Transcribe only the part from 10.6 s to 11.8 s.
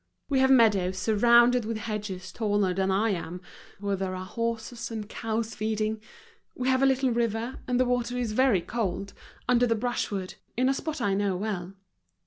a spot I know well."